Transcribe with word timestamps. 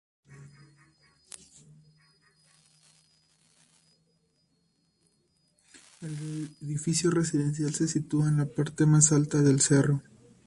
El 6.01 6.49
edificio 6.63 7.11
residencial 7.11 7.75
se 7.75 7.87
sitúa 7.87 8.27
en 8.29 8.37
la 8.37 8.47
parte 8.47 8.87
más 8.87 9.11
alta 9.11 9.43
del 9.43 9.61
cerro. 9.61 10.01